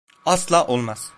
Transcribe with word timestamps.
Asla 0.25 0.63
olmaz. 0.67 1.09